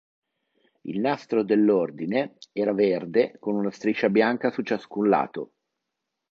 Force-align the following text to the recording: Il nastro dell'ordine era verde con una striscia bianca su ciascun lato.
Il 0.85 0.99
nastro 0.99 1.43
dell'ordine 1.43 2.35
era 2.53 2.73
verde 2.73 3.37
con 3.39 3.53
una 3.53 3.69
striscia 3.69 4.09
bianca 4.09 4.49
su 4.49 4.63
ciascun 4.63 5.07
lato. 5.07 5.51